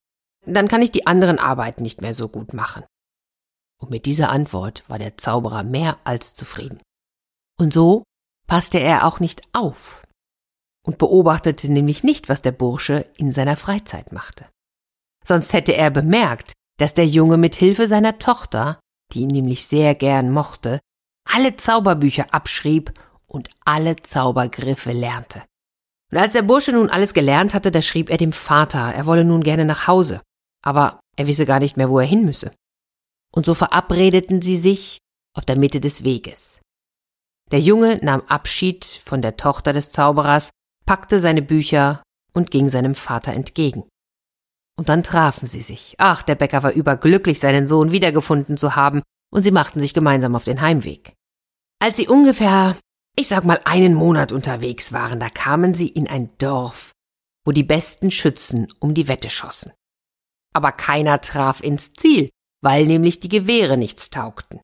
dann 0.47 0.69
kann 0.69 0.83
ich 0.83 0.91
die 0.91 1.07
anderen 1.07 1.39
Arbeiten 1.39 1.83
nicht 1.83 2.01
mehr 2.01 2.15
so 2.15 2.29
gut 2.29 2.55
machen. 2.55 2.85
Und 3.79 3.91
mit 3.91 4.07
dieser 4.07 4.31
Antwort 4.31 4.85
war 4.89 4.99
der 4.99 5.17
Zauberer 5.17 5.63
mehr 5.63 5.99
als 6.05 6.35
zufrieden. 6.35 6.81
Und 7.59 7.73
so 7.73 8.05
passte 8.47 8.79
er 8.79 9.07
auch 9.07 9.21
nicht 9.21 9.43
auf 9.53 10.03
und 10.87 10.99
beobachtete 10.99 11.71
nämlich 11.71 12.03
nicht, 12.05 12.29
was 12.29 12.43
der 12.43 12.53
Bursche 12.53 13.07
in 13.17 13.33
seiner 13.33 13.57
Freizeit 13.57 14.13
machte. 14.13 14.47
Sonst 15.25 15.53
hätte 15.53 15.75
er 15.75 15.91
bemerkt, 15.91 16.53
dass 16.79 16.95
der 16.95 17.07
Junge 17.07 17.37
mit 17.37 17.55
Hilfe 17.55 17.87
seiner 17.87 18.19
Tochter, 18.19 18.81
die 19.13 19.21
ihn 19.21 19.29
nämlich 19.29 19.67
sehr 19.67 19.95
gern 19.95 20.31
mochte, 20.31 20.81
alle 21.29 21.57
Zauberbücher 21.57 22.35
abschrieb 22.35 22.93
und 23.27 23.49
alle 23.65 23.97
Zaubergriffe 23.97 24.93
lernte. 24.93 25.43
Und 26.11 26.19
als 26.19 26.33
der 26.35 26.43
Bursche 26.43 26.73
nun 26.73 26.91
alles 26.91 27.15
gelernt 27.15 27.55
hatte, 27.55 27.71
da 27.71 27.81
schrieb 27.81 28.11
er 28.11 28.19
dem 28.19 28.33
Vater, 28.33 28.93
er 28.93 29.07
wolle 29.07 29.25
nun 29.25 29.43
gerne 29.43 29.65
nach 29.65 29.87
Hause, 29.87 30.21
aber 30.63 31.01
er 31.17 31.27
wisse 31.27 31.47
gar 31.47 31.61
nicht 31.61 31.77
mehr, 31.77 31.89
wo 31.89 31.99
er 31.99 32.07
hin 32.07 32.25
müsse. 32.25 32.51
Und 33.33 33.47
so 33.47 33.55
verabredeten 33.55 34.43
sie 34.43 34.57
sich 34.57 34.99
auf 35.35 35.47
der 35.47 35.57
Mitte 35.57 35.81
des 35.81 36.05
Weges. 36.05 36.61
Der 37.51 37.61
Junge 37.61 37.99
nahm 38.03 38.23
Abschied 38.23 38.85
von 38.85 39.23
der 39.23 39.37
Tochter 39.37 39.73
des 39.73 39.91
Zauberers, 39.91 40.51
packte 40.85 41.21
seine 41.21 41.43
Bücher 41.43 42.03
und 42.35 42.51
ging 42.51 42.69
seinem 42.69 42.95
Vater 42.95 43.33
entgegen. 43.33 43.85
Und 44.79 44.89
dann 44.89 45.03
trafen 45.03 45.47
sie 45.47 45.61
sich. 45.61 45.95
Ach, 45.99 46.23
der 46.23 46.35
Bäcker 46.35 46.63
war 46.63 46.73
überglücklich, 46.73 47.39
seinen 47.41 47.67
Sohn 47.67 47.93
wiedergefunden 47.93 48.57
zu 48.57 48.75
haben, 48.75 49.03
und 49.33 49.43
sie 49.43 49.51
machten 49.51 49.81
sich 49.81 49.95
gemeinsam 49.95 50.35
auf 50.35 50.45
den 50.45 50.61
Heimweg. 50.61 51.15
Als 51.81 51.97
sie 51.97 52.09
ungefähr, 52.09 52.77
ich 53.17 53.29
sag 53.29 53.45
mal, 53.45 53.61
einen 53.65 53.95
Monat 53.95 54.33
unterwegs 54.33 54.93
waren, 54.93 55.21
da 55.21 55.29
kamen 55.29 55.75
sie 55.75 55.89
in 55.89 56.09
ein 56.09 56.31
Dorf, 56.39 56.93
wo 57.45 57.53
die 57.53 57.63
besten 57.63 58.11
Schützen 58.11 58.67
um 58.79 58.95
die 58.95 59.09
Wette 59.09 59.31
schossen. 59.31 59.73
Aber 60.55 60.73
keiner 60.73 61.21
traf 61.21 61.61
ins 61.63 61.93
Ziel, 61.93 62.31
weil 62.63 62.87
nämlich 62.87 63.21
die 63.21 63.29
Gewehre 63.29 63.77
nichts 63.77 64.11
taugten. 64.11 64.61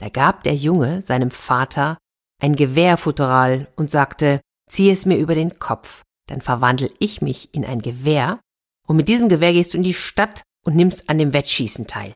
Da 0.00 0.08
gab 0.08 0.44
der 0.44 0.54
Junge 0.54 1.02
seinem 1.02 1.30
Vater 1.30 1.98
ein 2.42 2.56
Gewehrfutteral 2.56 3.68
und 3.76 3.90
sagte, 3.90 4.40
zieh 4.70 4.90
es 4.90 5.06
mir 5.06 5.16
über 5.16 5.34
den 5.34 5.58
Kopf, 5.58 6.02
dann 6.28 6.40
verwandel 6.40 6.92
ich 6.98 7.22
mich 7.22 7.52
in 7.52 7.64
ein 7.64 7.82
Gewehr 7.82 8.40
und 8.86 8.96
mit 8.96 9.08
diesem 9.08 9.28
Gewehr 9.28 9.52
gehst 9.52 9.72
du 9.72 9.76
in 9.76 9.82
die 9.82 9.94
Stadt 9.94 10.42
und 10.64 10.76
nimmst 10.76 11.08
an 11.08 11.18
dem 11.18 11.32
Wettschießen 11.32 11.86
teil. 11.86 12.12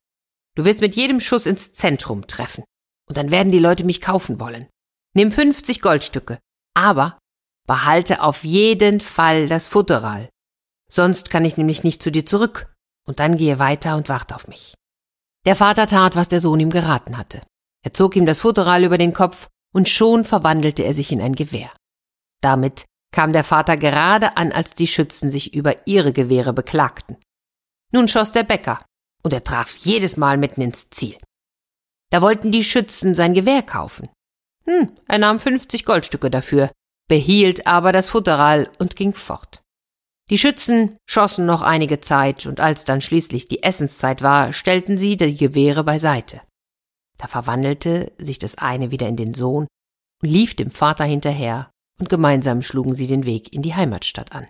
Du 0.57 0.65
wirst 0.65 0.81
mit 0.81 0.95
jedem 0.95 1.21
Schuss 1.21 1.47
ins 1.47 1.73
Zentrum 1.73 2.27
treffen. 2.27 2.65
Und 3.09 3.17
dann 3.17 3.31
werden 3.31 3.53
die 3.53 3.59
Leute 3.59 3.85
mich 3.85 4.01
kaufen 4.01 4.41
wollen. 4.41 4.69
Nimm 5.15 5.31
50 5.31 5.83
Goldstücke. 5.83 6.39
Aber 6.75 7.19
behalte 7.67 8.23
auf 8.23 8.45
jeden 8.45 9.01
Fall 9.01 9.49
das 9.49 9.69
Futteral. 9.69 10.29
Sonst 10.91 11.31
kann 11.31 11.45
ich 11.45 11.57
nämlich 11.57 11.85
nicht 11.85 12.03
zu 12.03 12.11
dir 12.11 12.25
zurück. 12.25 12.73
Und 13.07 13.21
dann 13.21 13.37
gehe 13.37 13.59
weiter 13.59 13.97
und 13.97 14.09
warte 14.09 14.35
auf 14.35 14.49
mich. 14.49 14.75
Der 15.45 15.57
Vater 15.57 15.87
tat, 15.87 16.17
was 16.17 16.29
der 16.29 16.41
Sohn 16.41 16.61
ihm 16.61 16.71
geraten 16.71 17.19
hatte. 17.19 17.43
Er 17.85 17.93
zog 17.93 18.17
ihm 18.17 18.25
das 18.25 18.41
Futteral 18.41 18.85
über 18.85 18.97
den 18.97 19.13
Kopf 19.13 19.49
und 19.75 19.89
schon 19.89 20.25
verwandelte 20.25 20.85
er 20.85 20.95
sich 20.95 21.13
in 21.13 21.21
ein 21.21 21.35
Gewehr. 21.35 21.71
Damit 22.45 22.85
kam 23.11 23.33
der 23.33 23.43
Vater 23.43 23.79
gerade 23.79 24.37
an, 24.37 24.53
als 24.53 24.75
die 24.75 24.87
Schützen 24.87 25.31
sich 25.31 25.55
über 25.55 25.87
ihre 25.87 26.13
Gewehre 26.13 26.53
beklagten. 26.53 27.17
Nun 27.91 28.07
schoss 28.07 28.33
der 28.33 28.43
Bäcker, 28.43 28.85
und 29.23 29.33
er 29.33 29.43
traf 29.43 29.75
jedes 29.77 30.19
Mal 30.19 30.37
mitten 30.37 30.61
ins 30.61 30.91
Ziel. 30.91 31.17
Da 32.11 32.21
wollten 32.21 32.53
die 32.53 32.63
Schützen 32.63 33.15
sein 33.15 33.33
Gewehr 33.33 33.63
kaufen. 33.63 34.11
Hm, 34.67 34.93
er 35.09 35.19
nahm 35.19 35.41
50 35.41 35.87
Goldstücke 35.87 36.29
dafür, 36.29 36.71
behielt 37.09 37.67
aber 37.67 37.93
das 37.93 38.11
Futteral 38.11 38.71
und 38.79 38.95
ging 38.95 39.15
fort. 39.15 39.63
Die 40.29 40.39
Schützen 40.39 40.99
schossen 41.09 41.47
noch 41.47 41.63
einige 41.63 42.01
Zeit, 42.01 42.45
und 42.45 42.61
als 42.61 42.85
dann 42.85 43.01
schließlich 43.01 43.49
die 43.49 43.63
Essenszeit 43.63 44.21
war, 44.21 44.53
stellten 44.53 44.99
sie 44.99 45.17
die 45.17 45.35
Gewehre 45.35 45.83
beiseite. 45.83 46.43
Da 47.17 47.27
verwandelte 47.27 48.13
sich 48.19 48.39
das 48.39 48.59
eine 48.59 48.91
wieder 48.91 49.09
in 49.09 49.17
den 49.17 49.33
Sohn 49.33 49.67
und 50.23 50.29
lief 50.29 50.55
dem 50.57 50.71
Vater 50.71 51.05
hinterher, 51.05 51.71
und 51.99 52.09
gemeinsam 52.09 52.63
schlugen 52.63 52.95
sie 52.95 53.07
den 53.07 53.27
Weg 53.27 53.53
in 53.53 53.63
die 53.63 53.75
Heimatstadt 53.75 54.33
an. 54.33 54.47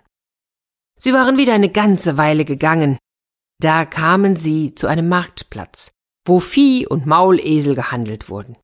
Sie 0.99 1.13
waren 1.13 1.37
wieder 1.37 1.55
eine 1.55 1.69
ganze 1.69 2.17
Weile 2.17 2.45
gegangen, 2.45 2.99
da 3.61 3.85
kamen 3.85 4.37
sie 4.37 4.75
zu 4.75 4.87
einem 4.87 5.09
Marktplatz, 5.09 5.91
wo 6.27 6.41
Vieh 6.41 6.87
und 6.87 7.07
Maulesel 7.07 7.75
gehandelt 7.75 8.29
wurden. 8.29 8.57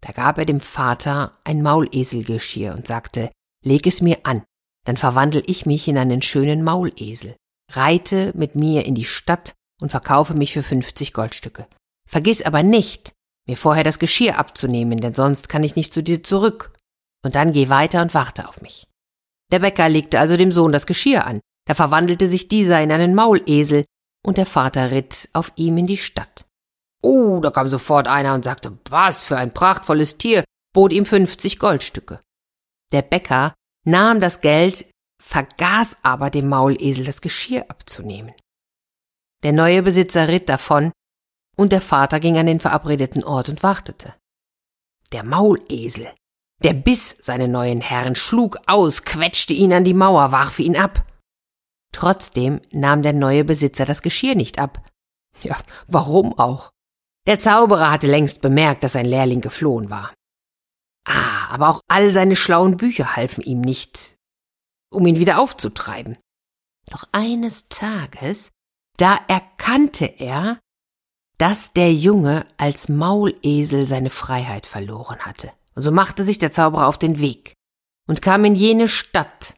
Da 0.00 0.12
gab 0.12 0.38
er 0.38 0.44
dem 0.44 0.60
Vater 0.60 1.38
ein 1.44 1.62
Mauleselgeschirr 1.62 2.74
und 2.74 2.86
sagte, 2.86 3.30
leg 3.64 3.86
es 3.86 4.00
mir 4.00 4.18
an, 4.24 4.42
dann 4.84 4.96
verwandel 4.96 5.42
ich 5.46 5.64
mich 5.64 5.86
in 5.86 5.96
einen 5.96 6.22
schönen 6.22 6.64
Maulesel, 6.64 7.36
reite 7.70 8.32
mit 8.34 8.56
mir 8.56 8.84
in 8.84 8.94
die 8.94 9.04
Stadt 9.04 9.52
und 9.80 9.90
verkaufe 9.90 10.34
mich 10.34 10.52
für 10.52 10.62
50 10.62 11.12
Goldstücke. 11.12 11.66
Vergiss 12.08 12.42
aber 12.42 12.62
nicht, 12.62 13.12
mir 13.46 13.56
vorher 13.56 13.84
das 13.84 13.98
Geschirr 13.98 14.38
abzunehmen, 14.38 14.98
denn 14.98 15.14
sonst 15.14 15.48
kann 15.48 15.64
ich 15.64 15.76
nicht 15.76 15.92
zu 15.92 16.02
dir 16.02 16.22
zurück. 16.22 16.71
Und 17.24 17.34
dann 17.34 17.52
geh 17.52 17.68
weiter 17.68 18.02
und 18.02 18.14
warte 18.14 18.48
auf 18.48 18.60
mich. 18.62 18.86
Der 19.52 19.60
Bäcker 19.60 19.88
legte 19.88 20.18
also 20.18 20.36
dem 20.36 20.50
Sohn 20.50 20.72
das 20.72 20.86
Geschirr 20.86 21.26
an, 21.26 21.40
da 21.66 21.74
verwandelte 21.74 22.26
sich 22.26 22.48
dieser 22.48 22.82
in 22.82 22.90
einen 22.90 23.14
Maulesel, 23.14 23.84
und 24.24 24.36
der 24.38 24.46
Vater 24.46 24.90
ritt 24.90 25.28
auf 25.32 25.52
ihm 25.56 25.78
in 25.78 25.86
die 25.86 25.96
Stadt. 25.96 26.46
Oh, 27.02 27.40
da 27.40 27.50
kam 27.50 27.68
sofort 27.68 28.06
einer 28.06 28.34
und 28.34 28.44
sagte, 28.44 28.78
was 28.88 29.24
für 29.24 29.36
ein 29.36 29.52
prachtvolles 29.52 30.18
Tier, 30.18 30.44
bot 30.72 30.92
ihm 30.92 31.04
fünfzig 31.04 31.58
Goldstücke. 31.58 32.20
Der 32.92 33.02
Bäcker 33.02 33.54
nahm 33.84 34.20
das 34.20 34.40
Geld, 34.40 34.86
vergaß 35.22 35.98
aber 36.02 36.30
dem 36.30 36.48
Maulesel 36.48 37.04
das 37.04 37.20
Geschirr 37.20 37.64
abzunehmen. 37.68 38.34
Der 39.42 39.52
neue 39.52 39.82
Besitzer 39.82 40.28
ritt 40.28 40.48
davon, 40.48 40.92
und 41.56 41.72
der 41.72 41.80
Vater 41.80 42.20
ging 42.20 42.38
an 42.38 42.46
den 42.46 42.60
verabredeten 42.60 43.24
Ort 43.24 43.48
und 43.48 43.62
wartete. 43.62 44.14
Der 45.12 45.24
Maulesel, 45.24 46.12
der 46.64 46.74
biss 46.74 47.16
seinen 47.20 47.50
neuen 47.50 47.80
Herrn, 47.80 48.14
schlug 48.14 48.58
aus, 48.66 49.02
quetschte 49.02 49.52
ihn 49.52 49.72
an 49.72 49.84
die 49.84 49.94
Mauer, 49.94 50.32
warf 50.32 50.58
ihn 50.58 50.76
ab. 50.76 51.04
Trotzdem 51.92 52.60
nahm 52.70 53.02
der 53.02 53.12
neue 53.12 53.44
Besitzer 53.44 53.84
das 53.84 54.02
Geschirr 54.02 54.34
nicht 54.34 54.58
ab. 54.58 54.84
Ja, 55.42 55.56
warum 55.86 56.38
auch? 56.38 56.70
Der 57.26 57.38
Zauberer 57.38 57.90
hatte 57.90 58.06
längst 58.06 58.40
bemerkt, 58.40 58.82
dass 58.82 58.92
sein 58.92 59.06
Lehrling 59.06 59.40
geflohen 59.40 59.90
war. 59.90 60.12
Ah, 61.06 61.48
aber 61.50 61.68
auch 61.68 61.80
all 61.88 62.10
seine 62.10 62.36
schlauen 62.36 62.76
Bücher 62.76 63.16
halfen 63.16 63.42
ihm 63.42 63.60
nicht, 63.60 64.16
um 64.90 65.06
ihn 65.06 65.18
wieder 65.18 65.38
aufzutreiben. 65.38 66.16
Doch 66.90 67.04
eines 67.12 67.68
Tages, 67.68 68.50
da 68.96 69.18
erkannte 69.28 70.06
er, 70.06 70.58
dass 71.38 71.72
der 71.72 71.92
Junge 71.92 72.46
als 72.56 72.88
Maulesel 72.88 73.88
seine 73.88 74.10
Freiheit 74.10 74.66
verloren 74.66 75.20
hatte. 75.20 75.52
Und 75.74 75.82
so 75.82 75.90
machte 75.90 76.24
sich 76.24 76.38
der 76.38 76.50
Zauberer 76.50 76.86
auf 76.86 76.98
den 76.98 77.18
Weg 77.18 77.54
und 78.08 78.22
kam 78.22 78.44
in 78.44 78.54
jene 78.54 78.88
Stadt, 78.88 79.54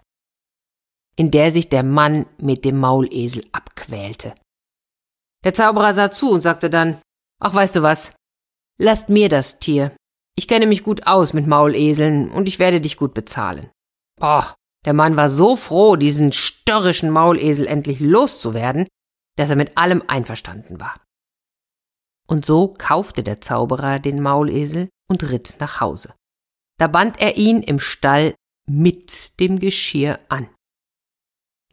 in 1.16 1.30
der 1.30 1.50
sich 1.50 1.68
der 1.68 1.82
Mann 1.82 2.26
mit 2.38 2.64
dem 2.64 2.78
Maulesel 2.78 3.44
abquälte. 3.52 4.34
Der 5.44 5.54
Zauberer 5.54 5.94
sah 5.94 6.10
zu 6.10 6.30
und 6.30 6.40
sagte 6.40 6.70
dann, 6.70 7.00
ach 7.40 7.54
weißt 7.54 7.76
du 7.76 7.82
was, 7.82 8.12
lasst 8.78 9.08
mir 9.08 9.28
das 9.28 9.58
Tier. 9.58 9.94
Ich 10.36 10.48
kenne 10.48 10.66
mich 10.66 10.82
gut 10.82 11.06
aus 11.06 11.32
mit 11.32 11.46
Mauleseln 11.46 12.30
und 12.30 12.48
ich 12.48 12.58
werde 12.58 12.80
dich 12.80 12.96
gut 12.96 13.14
bezahlen. 13.14 13.70
Boah, 14.18 14.54
der 14.84 14.94
Mann 14.94 15.16
war 15.16 15.30
so 15.30 15.56
froh, 15.56 15.96
diesen 15.96 16.32
störrischen 16.32 17.10
Maulesel 17.10 17.66
endlich 17.66 18.00
loszuwerden, 18.00 18.86
dass 19.36 19.50
er 19.50 19.56
mit 19.56 19.76
allem 19.76 20.02
einverstanden 20.06 20.80
war. 20.80 20.94
Und 22.26 22.46
so 22.46 22.68
kaufte 22.68 23.22
der 23.22 23.40
Zauberer 23.40 23.98
den 23.98 24.22
Maulesel 24.22 24.88
und 25.08 25.30
ritt 25.30 25.56
nach 25.60 25.80
Hause. 25.80 26.14
Da 26.78 26.88
band 26.88 27.20
er 27.20 27.36
ihn 27.36 27.62
im 27.62 27.78
Stall 27.78 28.34
mit 28.66 29.38
dem 29.40 29.58
Geschirr 29.58 30.18
an 30.28 30.48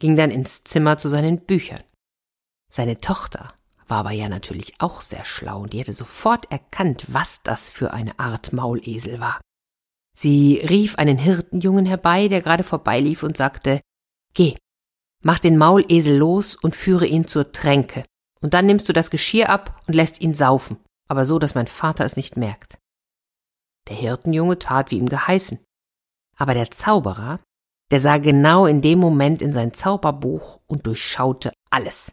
ging 0.02 0.16
dann 0.16 0.32
ins 0.32 0.64
Zimmer 0.64 0.98
zu 0.98 1.08
seinen 1.08 1.38
Büchern. 1.38 1.82
Seine 2.70 3.00
Tochter 3.00 3.54
war 3.86 3.98
aber 3.98 4.10
ja 4.10 4.28
natürlich 4.28 4.74
auch 4.80 5.00
sehr 5.00 5.24
schlau 5.24 5.60
und 5.60 5.72
die 5.72 5.78
hätte 5.78 5.92
sofort 5.92 6.50
erkannt, 6.50 7.04
was 7.06 7.42
das 7.44 7.70
für 7.70 7.92
eine 7.92 8.18
Art 8.18 8.52
Maulesel 8.52 9.20
war. 9.20 9.40
Sie 10.18 10.56
rief 10.56 10.96
einen 10.96 11.18
Hirtenjungen 11.18 11.86
herbei, 11.86 12.26
der 12.26 12.42
gerade 12.42 12.64
vorbeilief 12.64 13.22
und 13.22 13.36
sagte, 13.36 13.80
Geh, 14.34 14.56
mach 15.22 15.38
den 15.38 15.56
Maulesel 15.56 16.16
los 16.16 16.56
und 16.56 16.74
führe 16.74 17.06
ihn 17.06 17.28
zur 17.28 17.52
Tränke, 17.52 18.04
und 18.40 18.54
dann 18.54 18.66
nimmst 18.66 18.88
du 18.88 18.92
das 18.92 19.10
Geschirr 19.10 19.50
ab 19.50 19.80
und 19.86 19.94
lässt 19.94 20.20
ihn 20.20 20.34
saufen, 20.34 20.78
aber 21.08 21.24
so, 21.24 21.38
dass 21.38 21.54
mein 21.54 21.68
Vater 21.68 22.04
es 22.04 22.16
nicht 22.16 22.36
merkt. 22.36 22.76
Der 23.88 23.96
Hirtenjunge 23.96 24.58
tat, 24.58 24.90
wie 24.90 24.98
ihm 24.98 25.08
geheißen. 25.08 25.58
Aber 26.36 26.54
der 26.54 26.70
Zauberer 26.70 27.40
der 27.92 28.00
sah 28.00 28.16
genau 28.16 28.64
in 28.64 28.80
dem 28.80 28.98
Moment 28.98 29.42
in 29.42 29.52
sein 29.52 29.74
Zauberbuch 29.74 30.60
und 30.66 30.86
durchschaute 30.86 31.52
alles. 31.68 32.10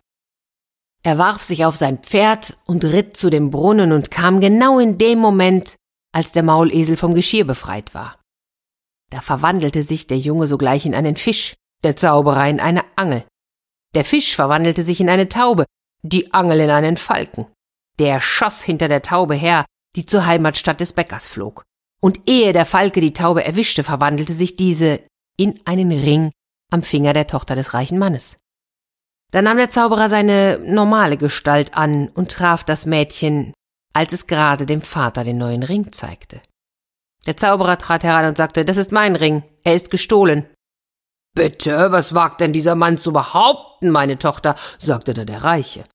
Er 1.04 1.18
warf 1.18 1.42
sich 1.42 1.64
auf 1.64 1.78
sein 1.78 2.00
Pferd 2.00 2.58
und 2.66 2.84
ritt 2.84 3.16
zu 3.16 3.30
dem 3.30 3.50
Brunnen 3.50 3.94
und 3.94 4.12
kam 4.12 4.42
genau 4.42 4.80
in 4.80 4.98
dem 4.98 5.20
Moment, 5.20 5.76
als 6.12 6.34
der 6.34 6.44
Maulesel 6.44 6.98
vom 6.98 7.14
Geschirr 7.14 7.46
befreit 7.46 7.94
war. 7.94 8.20
Da 9.10 9.22
verwandelte 9.22 9.82
sich 9.82 10.06
der 10.06 10.18
Junge 10.18 10.48
sogleich 10.48 10.86
in 10.86 10.94
einen 10.94 11.16
Fisch, 11.16 11.56
der 11.82 11.96
Zauberer 11.96 12.50
in 12.50 12.60
eine 12.60 12.84
Angel. 12.98 13.24
Der 13.96 14.04
Fisch 14.04 14.36
verwandelte 14.36 14.84
sich 14.84 15.00
in 15.00 15.10
eine 15.10 15.30
Taube, 15.30 15.64
die 16.02 16.34
Angel 16.34 16.60
in 16.60 16.72
einen 16.72 16.98
Falken. 16.98 17.48
Der 18.00 18.20
schoss 18.20 18.64
hinter 18.64 18.90
der 18.90 19.02
Taube 19.02 19.36
her, 19.36 19.64
die 19.96 20.06
zur 20.06 20.26
Heimatstadt 20.26 20.80
des 20.80 20.94
Bäckers 20.94 21.28
flog. 21.28 21.64
Und 22.02 22.22
ehe 22.28 22.54
der 22.54 22.66
Falke 22.66 23.02
die 23.02 23.14
Taube 23.14 23.44
erwischte, 23.44 23.84
verwandelte 23.84 24.34
sich 24.34 24.56
diese 24.56 25.02
in 25.38 25.60
einen 25.66 25.92
Ring 25.92 26.32
am 26.72 26.84
Finger 26.84 27.14
der 27.14 27.28
Tochter 27.28 27.56
des 27.56 27.74
reichen 27.74 27.98
Mannes. 27.98 28.38
Da 29.32 29.42
nahm 29.42 29.58
der 29.58 29.70
Zauberer 29.70 30.10
seine 30.10 30.60
normale 30.64 31.18
Gestalt 31.18 31.76
an 31.76 32.10
und 32.10 32.32
traf 32.32 32.64
das 32.64 32.86
Mädchen, 32.86 33.54
als 33.94 34.14
es 34.14 34.28
gerade 34.28 34.66
dem 34.66 34.82
Vater 34.82 35.24
den 35.24 35.38
neuen 35.38 35.64
Ring 35.64 35.92
zeigte. 35.92 36.42
Der 37.26 37.38
Zauberer 37.38 37.78
trat 37.78 38.04
heran 38.04 38.26
und 38.26 38.38
sagte, 38.38 38.66
das 38.66 38.78
ist 38.78 38.92
mein 38.92 39.16
Ring, 39.16 39.44
er 39.64 39.76
ist 39.76 39.92
gestohlen. 39.92 40.48
Bitte, 41.36 41.92
was 41.92 42.16
wagt 42.16 42.42
denn 42.42 42.54
dieser 42.54 42.76
Mann 42.76 42.98
zu 42.98 43.14
behaupten, 43.14 43.92
meine 43.92 44.18
Tochter? 44.18 44.56
sagte 44.80 45.14
da 45.14 45.26
der 45.26 45.44
Reiche. 45.44 45.86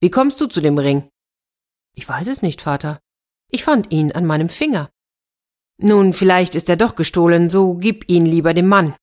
Wie 0.00 0.10
kommst 0.10 0.40
du 0.40 0.46
zu 0.46 0.60
dem 0.60 0.78
Ring? 0.78 1.08
Ich 1.94 2.08
weiß 2.08 2.28
es 2.28 2.42
nicht, 2.42 2.62
Vater. 2.62 2.98
Ich 3.54 3.62
fand 3.62 3.92
ihn 3.92 4.10
an 4.10 4.26
meinem 4.26 4.48
Finger. 4.48 4.90
Nun, 5.80 6.12
vielleicht 6.12 6.56
ist 6.56 6.68
er 6.68 6.76
doch 6.76 6.96
gestohlen, 6.96 7.48
so 7.48 7.74
gib 7.74 8.10
ihn 8.10 8.26
lieber 8.26 8.52
dem 8.52 8.66
Mann. 8.66 8.96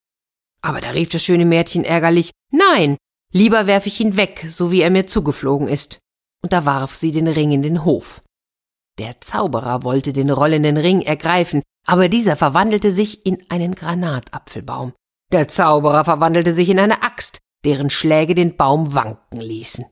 Aber 0.62 0.82
da 0.82 0.90
rief 0.90 1.08
das 1.08 1.24
schöne 1.24 1.46
Mädchen 1.46 1.86
ärgerlich 1.86 2.32
Nein, 2.52 2.98
lieber 3.32 3.66
werf 3.66 3.86
ich 3.86 4.02
ihn 4.02 4.18
weg, 4.18 4.46
so 4.46 4.70
wie 4.70 4.82
er 4.82 4.90
mir 4.90 5.08
zugeflogen 5.08 5.70
ist. 5.70 6.00
Und 6.44 6.52
da 6.52 6.66
warf 6.66 6.94
sie 6.94 7.14
den 7.14 7.30
Ring 7.30 7.54
in 7.54 7.62
den 7.62 7.86
Hof. 7.86 8.24
Der 9.00 9.22
Zauberer 9.22 9.86
wollte 9.86 10.12
den 10.12 10.30
rollenden 10.30 10.76
Ring 10.76 11.00
ergreifen, 11.00 11.62
aber 11.88 12.10
dieser 12.10 12.36
verwandelte 12.36 12.92
sich 12.92 13.26
in 13.26 13.50
einen 13.50 13.74
Granatapfelbaum. 13.74 14.92
Der 15.32 15.48
Zauberer 15.48 16.04
verwandelte 16.04 16.52
sich 16.52 16.68
in 16.68 16.80
eine 16.82 17.04
Axt, 17.04 17.38
deren 17.64 17.90
Schläge 17.90 18.36
den 18.36 18.58
Baum 18.58 18.94
wanken 18.96 19.40
ließen. 19.40 19.86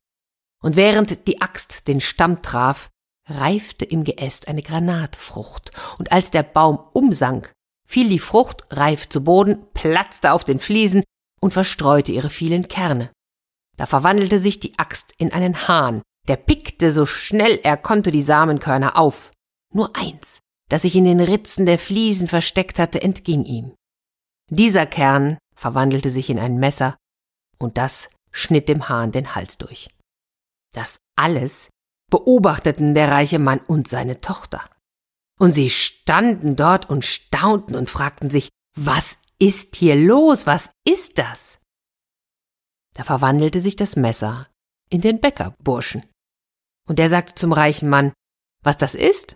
Und 0.62 0.76
während 0.76 1.30
die 1.30 1.42
Axt 1.42 1.88
den 1.88 2.02
Stamm 2.02 2.42
traf, 2.42 2.90
reifte 3.30 3.86
im 3.86 4.04
Geäst 4.04 4.48
eine 4.48 4.62
Granatfrucht, 4.62 5.72
und 5.98 6.12
als 6.12 6.32
der 6.32 6.44
Baum 6.44 6.80
umsank, 6.94 7.52
fiel 7.88 8.10
die 8.10 8.20
Frucht 8.20 8.64
reif 8.72 9.10
zu 9.10 9.24
Boden, 9.24 9.66
platzte 9.74 10.32
auf 10.34 10.44
den 10.44 10.60
Fliesen 10.60 11.04
und 11.42 11.52
verstreute 11.52 12.12
ihre 12.12 12.30
vielen 12.30 12.68
Kerne. 12.68 13.12
Da 13.78 13.86
verwandelte 13.86 14.40
sich 14.40 14.60
die 14.60 14.78
Axt 14.78 15.14
in 15.18 15.32
einen 15.32 15.68
Hahn, 15.68 16.02
der 16.28 16.36
pickte 16.36 16.92
so 16.92 17.06
schnell 17.06 17.60
er 17.64 17.78
konnte 17.78 18.12
die 18.12 18.22
Samenkörner 18.22 18.98
auf. 18.98 19.32
Nur 19.74 19.96
eins, 19.96 20.40
das 20.70 20.84
sich 20.84 20.96
in 20.96 21.06
den 21.06 21.20
Ritzen 21.20 21.66
der 21.66 21.80
Fliesen 21.80 22.28
versteckt 22.28 22.78
hatte, 22.78 23.02
entging 23.02 23.46
ihm. 23.46 23.74
Dieser 24.52 24.86
Kern 24.86 25.38
verwandelte 25.56 26.10
sich 26.10 26.30
in 26.30 26.40
ein 26.40 26.58
Messer, 26.58 26.98
und 27.58 27.78
das 27.78 28.10
schnitt 28.32 28.70
dem 28.70 28.90
Hahn 28.90 29.12
den 29.12 29.36
Hals 29.36 29.58
durch. 29.58 29.90
Das 30.74 31.00
alles 31.16 31.70
beobachteten 32.10 32.94
der 32.94 33.12
reiche 33.12 33.40
Mann 33.40 33.60
und 33.60 33.88
seine 33.88 34.22
Tochter. 34.22 34.64
Und 35.40 35.54
sie 35.54 35.70
standen 35.70 36.56
dort 36.56 36.90
und 36.90 37.06
staunten 37.06 37.76
und 37.76 37.90
fragten 37.90 38.30
sich, 38.30 38.50
was 38.76 39.18
ist 39.40 39.76
hier 39.76 39.96
los? 39.96 40.46
Was 40.46 40.70
ist 40.86 41.18
das? 41.18 41.60
Da 42.94 43.04
verwandelte 43.04 43.62
sich 43.62 43.76
das 43.76 43.96
Messer 43.96 44.48
in 44.90 45.02
den 45.02 45.22
Bäckerburschen. 45.22 46.06
Und 46.88 47.00
der 47.00 47.10
sagte 47.10 47.36
zum 47.36 47.54
reichen 47.54 47.90
Mann, 47.90 48.12
was 48.64 48.78
das 48.78 48.96
ist? 48.96 49.36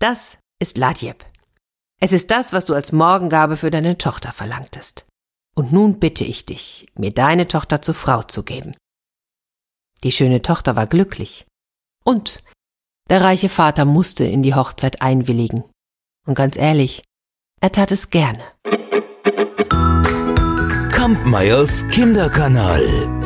Das 0.00 0.38
ist 0.58 0.78
Ladjeb. 0.78 1.24
Es 2.00 2.12
ist 2.12 2.30
das, 2.30 2.52
was 2.52 2.64
du 2.64 2.74
als 2.74 2.92
Morgengabe 2.92 3.56
für 3.56 3.70
deine 3.70 3.98
Tochter 3.98 4.32
verlangtest. 4.32 5.06
Und 5.54 5.72
nun 5.72 5.98
bitte 5.98 6.24
ich 6.24 6.46
dich, 6.46 6.86
mir 6.94 7.12
deine 7.12 7.48
Tochter 7.48 7.82
zur 7.82 7.94
Frau 7.94 8.22
zu 8.22 8.44
geben. 8.44 8.76
Die 10.04 10.12
schöne 10.12 10.42
Tochter 10.42 10.76
war 10.76 10.86
glücklich. 10.86 11.47
Und 12.08 12.42
der 13.10 13.20
reiche 13.20 13.50
Vater 13.50 13.84
musste 13.84 14.24
in 14.24 14.42
die 14.42 14.54
Hochzeit 14.54 15.02
einwilligen. 15.02 15.64
Und 16.26 16.36
ganz 16.36 16.56
ehrlich, 16.56 17.02
er 17.60 17.70
tat 17.70 17.92
es 17.92 18.08
gerne. 18.08 18.44
Kampmeyers 20.90 21.86
Kinderkanal. 21.88 23.17